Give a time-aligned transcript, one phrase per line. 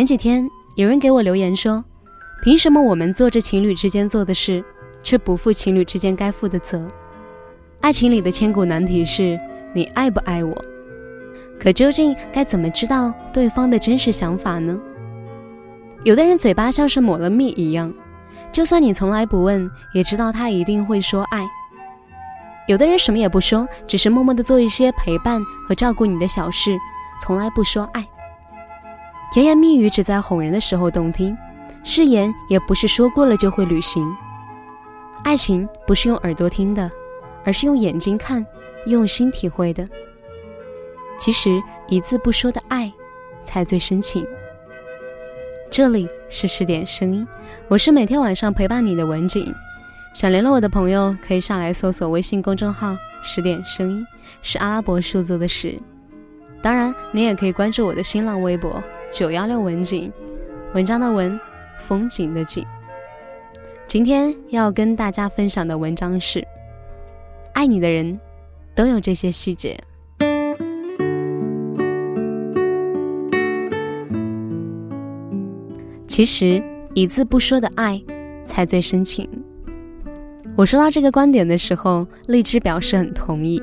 [0.00, 1.84] 前几天有人给我留言说，
[2.42, 4.64] 凭什么我们做着情侣之间做的事，
[5.02, 6.88] 却不负情侣之间该负的责？
[7.82, 9.38] 爱情里的千古难题是
[9.74, 10.56] 你爱不爱我？
[11.58, 14.80] 可究竟该怎么知道对方的真实想法呢？
[16.02, 17.92] 有的人嘴巴像是抹了蜜一样，
[18.50, 21.46] 就算你从来不问，也知道他一定会说爱。
[22.66, 26.74] 有的人什么也不说，只是默默的做一些陪伴和照顾你的小事，
[27.20, 28.08] 从来不说爱。
[29.32, 31.36] 甜言蜜语只在哄人的时候动听，
[31.84, 34.04] 誓言也不是说过了就会履行。
[35.24, 36.90] 爱情不是用耳朵听的。
[37.42, 38.44] 而是用眼睛看，
[38.84, 39.82] 用心体会的。
[41.18, 41.58] 其实
[41.88, 42.92] 一字不说的爱，
[43.44, 44.26] 才最深情。
[45.70, 47.26] 这里是十点声音，
[47.66, 49.54] 我是每天晚上陪伴你的文景。
[50.12, 52.94] 想联络我的朋友，可以上来搜索微信公众号
[53.24, 54.06] “十点声音”，
[54.42, 55.74] 是阿拉伯数字的十。
[56.60, 60.10] 当然，你也可以关注我的新浪微博“九幺六文景”，
[60.72, 61.38] 文章的文，
[61.78, 62.64] 风景的景。
[63.88, 66.46] 今天要跟大家分享的文章是。
[67.52, 68.18] 爱你的人，
[68.72, 69.76] 都有这些细节。
[76.06, 76.62] 其实
[76.94, 78.00] 一字不说的爱，
[78.46, 79.28] 才最深情。
[80.56, 83.60] 我说到这个观点的时候，荔枝表示很同意。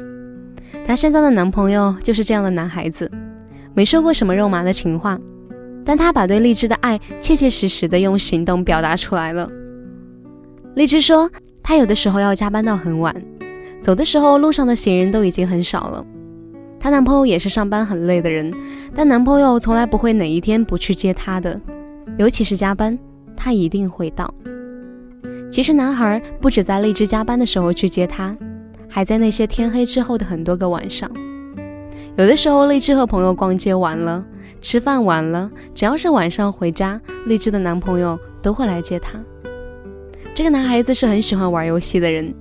[0.85, 3.09] 她现在的男朋友就是这样的男孩子，
[3.73, 5.17] 没说过什么肉麻的情话，
[5.87, 9.47] 但他把对荔枝的爱切切实实的用行动表达出来了。
[10.75, 11.31] 荔枝说，
[11.63, 13.15] 他有的时候要加班到很晚。
[13.81, 16.05] 走的时候，路上的行人都已经很少了。
[16.77, 18.53] 她男朋友也是上班很累的人，
[18.93, 21.57] 但男朋友从来不会哪一天不去接她的，
[22.17, 22.99] 尤其是加班，
[23.37, 24.31] 他一定会到。
[25.49, 28.35] 其实男孩不止在荔枝加班的时候去接她，
[28.89, 31.09] 还在那些天黑之后的很多个晚上。
[32.17, 34.25] 有的时候，荔枝和朋友逛街完了，
[34.61, 39.19] 吃饭晚了，只要是晚上回家，荔枝的男朋友都会来接她。
[40.33, 42.33] 这个男孩子是很喜欢玩游戏的人。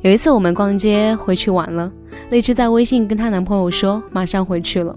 [0.00, 1.92] 有一次我们逛街回去晚了，
[2.30, 4.94] 荔枝在微信跟她男朋友说马上回去了，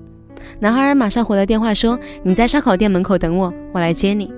[0.60, 4.32] 男孩马上回了电话说你在烧烤店门口等我，我来接你。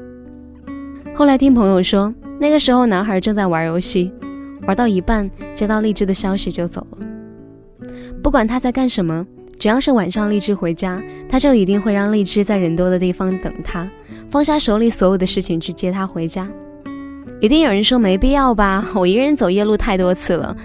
[1.14, 4.14] 后来听朋友说，那个时候男孩正在玩游戏，
[4.68, 7.08] 玩到一半接到荔枝的消息就走了。
[8.24, 9.26] 不管他在干什么，
[9.60, 13.90] 只要是晚上荔枝回家，他就一定会让荔枝在人多的地方等他，
[14.30, 16.48] 放下手里所有的事情去接他回家。
[17.40, 18.88] 一定有人说没必要吧？
[18.96, 20.56] 我一个人走夜路太多次了。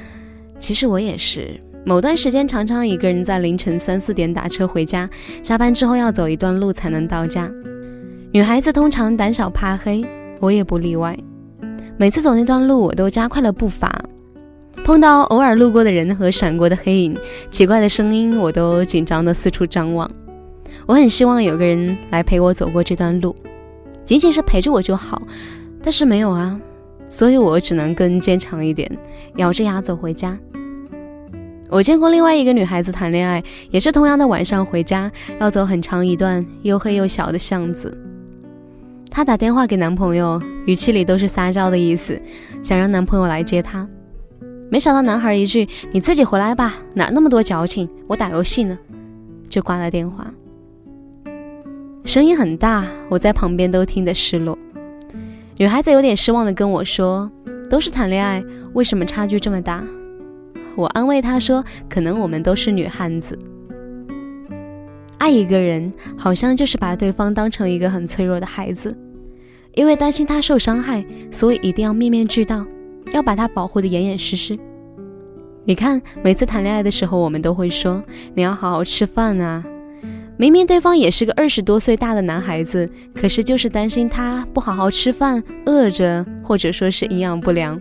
[0.58, 5.08] 其实我也是，某段时间常常一个人在凌晨三四点打车回家，
[5.42, 7.50] 下班之后要走一段路才能到家。
[8.30, 10.04] 女孩子通常胆小怕黑，
[10.38, 11.16] 我也不例外。
[11.98, 14.02] 每次走那段路，我都加快了步伐。
[14.84, 17.16] 碰到偶尔路过的人和闪过的黑影、
[17.50, 20.10] 奇怪的声音，我都紧张的四处张望。
[20.86, 23.34] 我很希望有个人来陪我走过这段路，
[24.04, 25.22] 仅仅是陪着我就好。
[25.84, 26.60] 但是没有啊，
[27.08, 28.90] 所以我只能更坚强一点，
[29.36, 30.36] 咬着牙走回家。
[31.70, 37.96] 我见过另外一个女孩子谈恋爱，也是同样的晚上回家，要走很长一段又黑又小的巷子。
[39.08, 42.20] 她打电话给男朋友，语气里都是撒娇的意思，
[42.60, 43.88] 想让男朋友来接她。
[44.72, 48.78] 没想到男孩一句“你自己回来吧，哪那么多矫情，我打游戏呢”，
[49.46, 50.32] 就挂了电话。
[52.06, 54.56] 声音很大，我在旁边都听得失落。
[55.58, 57.30] 女孩子有点失望的跟我说
[57.68, 59.84] ：“都是谈恋爱，为什么差距这么大？”
[60.74, 63.38] 我安慰她说：“可能我们都是女汉子，
[65.18, 68.96] 爱一个人好像就是把对方当成一个很脆弱的孩子，
[69.74, 72.66] 因为担心他受伤害，所以一定要面面俱到，
[73.12, 74.58] 要把他保护的严严实实。
[75.64, 78.02] 你看，每次谈恋爱的时候，我们都会说：
[78.34, 79.64] 你要好好吃饭啊。”
[80.38, 87.80] 明明对方也是个二十多岁大的男孩子，可是就是担心他不好好吃饭，饿着，或者说是营养不良。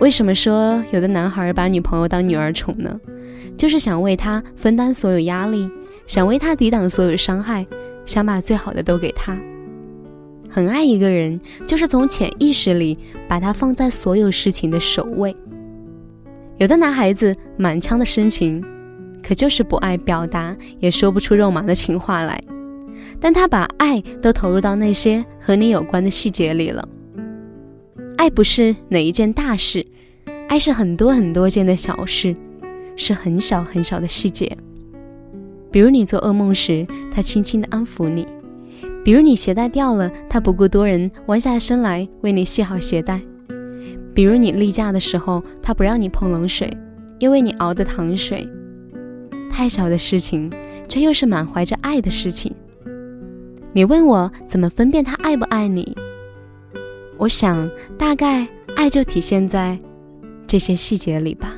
[0.00, 2.98] 为什么说有的男孩把女朋友当女儿宠呢？
[3.56, 5.70] 就是想为他分担所有压力，
[6.06, 7.64] 想为他抵挡所有伤害，
[8.04, 9.38] 想把最好的都给他。
[10.48, 12.98] 很爱一个人，就是从潜意识里
[13.28, 15.34] 把他放在所有事情的首位。
[16.56, 18.64] 有的男孩子满腔的深情。
[19.20, 22.40] 可就是不爱表达，也说不出肉麻的情话来。
[23.20, 26.88] 但他把爱都投入到那些和你有关的细节里了。
[28.16, 29.84] 爱不是哪一件大事，
[30.48, 32.32] 爱是很多很多件的小事，
[32.96, 34.56] 是很小很小的细节。
[35.70, 38.24] 比如你做噩梦时，他轻轻的安抚你；
[39.08, 43.18] 比如你鞋带掉了，他不顾多人，弯下身来为你系好鞋带；
[44.12, 46.70] 比如你例假的时候，他不让你碰冷水，
[47.18, 48.46] 因为你熬的糖水。
[49.48, 50.52] 太小的事情，
[50.90, 52.54] 却又是满怀着爱的事情。
[53.72, 55.96] 你问我怎么分辨他爱不爱你？
[57.16, 57.66] 我想
[57.96, 58.46] 大概
[58.76, 59.78] 爱就体现在
[60.46, 61.54] 这些细节里吧。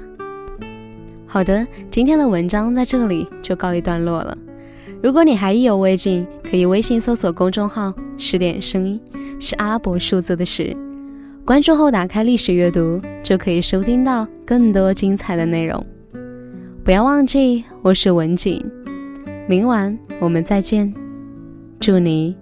[1.26, 4.38] 好的，今天的文章在这里就告一段落了。
[5.02, 9.00] 如果你还意犹未尽，可以微信搜索公众号“十点声音”，
[9.40, 10.76] 是阿拉伯数字的十。
[11.42, 15.82] 关注后打开历史阅读，就可以收听到更多精彩的内容。
[16.84, 18.62] 不要忘记，我是文景，
[19.48, 20.92] 明晚我们再见。
[21.80, 22.36] 祝你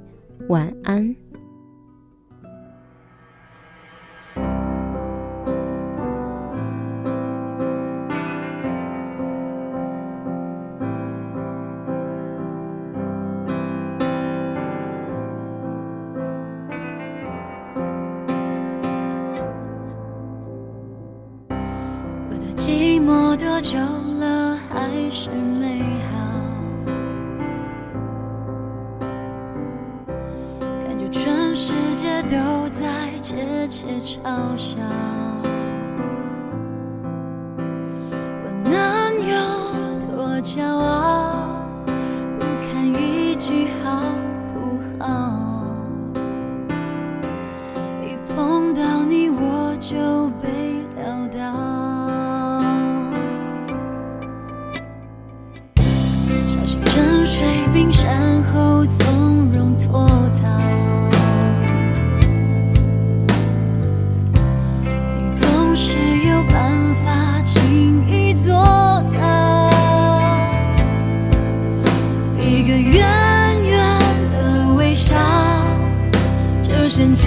[0.48, 1.27] 晚安。
[23.38, 23.78] 多久
[24.18, 25.80] 了，还是美
[26.10, 26.12] 好？
[30.84, 34.20] 感觉全世界都在窃窃嘲
[34.56, 34.80] 笑。
[38.42, 38.72] 我能
[39.28, 39.32] 有
[40.16, 41.57] 多骄傲？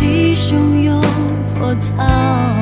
[0.01, 1.00] 起汹涌
[1.53, 2.60] 波涛。